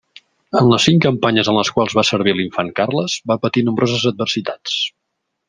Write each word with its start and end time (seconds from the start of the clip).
En 0.59 0.69
les 0.69 0.85
cinc 0.87 1.03
campanyes 1.05 1.51
en 1.53 1.57
les 1.59 1.71
quals 1.75 1.97
va 1.99 2.05
servir 2.09 2.33
l'Infant 2.39 2.73
Carles, 2.81 3.19
va 3.33 3.39
patir 3.45 3.65
nombroses 3.69 4.09
adversitats. 4.13 4.81